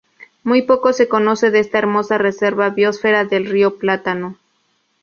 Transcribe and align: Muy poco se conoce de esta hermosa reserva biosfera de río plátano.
Muy 0.43 0.63
poco 0.63 0.93
se 0.93 1.07
conoce 1.07 1.51
de 1.51 1.59
esta 1.59 1.77
hermosa 1.77 2.17
reserva 2.17 2.71
biosfera 2.71 3.23
de 3.23 3.37
río 3.37 3.77
plátano. 3.77 4.39